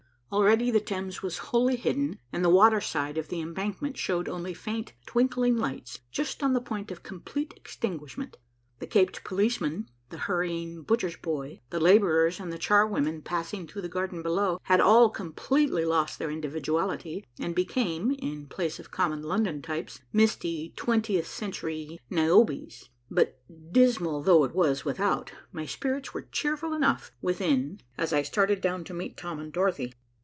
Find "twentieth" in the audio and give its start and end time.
20.77-21.27